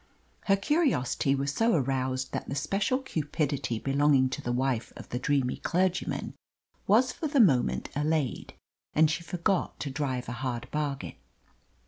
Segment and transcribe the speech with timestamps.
[0.45, 5.19] Her curiosity was so aroused that the special cupidity belonging to the wife of the
[5.19, 6.33] dreamy clergyman
[6.87, 8.55] was for the moment allayed,
[8.95, 11.13] and she forgot to drive a hard bargain.